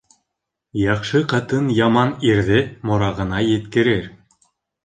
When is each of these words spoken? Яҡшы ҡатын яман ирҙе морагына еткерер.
Яҡшы 0.83 1.19
ҡатын 1.33 1.69
яман 1.81 2.15
ирҙе 2.31 2.59
морагына 2.93 3.45
еткерер. 3.53 4.09